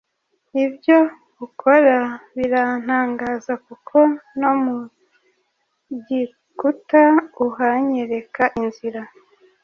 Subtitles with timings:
[0.65, 0.99] ibyo
[1.45, 1.97] ukora
[2.35, 3.97] birantangaza kuko
[4.39, 4.75] nomu
[6.07, 7.03] gikuta
[7.47, 9.01] uhanyereka inzira